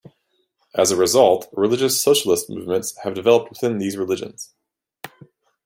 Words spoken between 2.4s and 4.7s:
movements have developed within these religions.